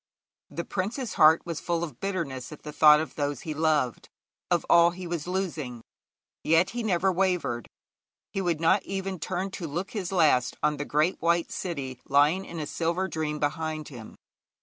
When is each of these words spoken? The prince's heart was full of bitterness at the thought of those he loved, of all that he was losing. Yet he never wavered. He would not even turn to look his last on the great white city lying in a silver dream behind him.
The 0.49 0.65
prince's 0.65 1.13
heart 1.13 1.43
was 1.45 1.59
full 1.59 1.83
of 1.83 1.99
bitterness 1.99 2.51
at 2.51 2.63
the 2.63 2.73
thought 2.73 2.99
of 2.99 3.13
those 3.13 3.41
he 3.41 3.53
loved, 3.53 4.09
of 4.49 4.65
all 4.67 4.89
that 4.89 4.95
he 4.97 5.05
was 5.05 5.27
losing. 5.27 5.83
Yet 6.43 6.71
he 6.71 6.81
never 6.81 7.11
wavered. 7.11 7.67
He 8.31 8.41
would 8.41 8.59
not 8.59 8.81
even 8.81 9.19
turn 9.19 9.51
to 9.51 9.67
look 9.67 9.91
his 9.91 10.11
last 10.11 10.57
on 10.63 10.77
the 10.77 10.85
great 10.85 11.21
white 11.21 11.51
city 11.51 12.01
lying 12.09 12.45
in 12.45 12.57
a 12.59 12.65
silver 12.65 13.07
dream 13.07 13.37
behind 13.37 13.89
him. 13.89 14.15